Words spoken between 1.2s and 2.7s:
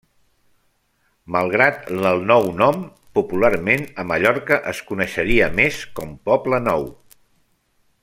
Malgrat del nou